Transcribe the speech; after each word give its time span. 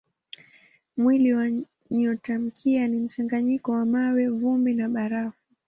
Mwili 0.97 1.33
wa 1.33 1.51
nyotamkia 1.91 2.87
ni 2.87 2.97
mchanganyiko 2.97 3.71
wa 3.71 3.85
mawe, 3.85 4.27
vumbi 4.27 4.73
na 4.73 4.89
barafu. 4.89 5.39